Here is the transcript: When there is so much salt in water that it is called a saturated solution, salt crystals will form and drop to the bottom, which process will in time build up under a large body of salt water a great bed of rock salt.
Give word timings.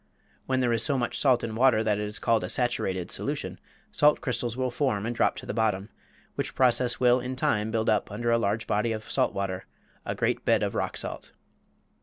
When 0.47 0.61
there 0.61 0.73
is 0.73 0.81
so 0.81 0.97
much 0.97 1.19
salt 1.19 1.43
in 1.43 1.53
water 1.53 1.83
that 1.83 1.99
it 1.99 2.03
is 2.07 2.17
called 2.17 2.43
a 2.43 2.49
saturated 2.49 3.11
solution, 3.11 3.59
salt 3.91 4.19
crystals 4.19 4.57
will 4.57 4.71
form 4.71 5.05
and 5.05 5.15
drop 5.15 5.35
to 5.35 5.45
the 5.45 5.53
bottom, 5.53 5.91
which 6.33 6.55
process 6.55 6.99
will 6.99 7.19
in 7.19 7.35
time 7.35 7.69
build 7.69 7.87
up 7.87 8.09
under 8.11 8.31
a 8.31 8.39
large 8.39 8.65
body 8.65 8.93
of 8.93 9.03
salt 9.11 9.31
water 9.35 9.67
a 10.03 10.15
great 10.15 10.43
bed 10.43 10.63
of 10.63 10.73
rock 10.73 10.97
salt. 10.97 11.33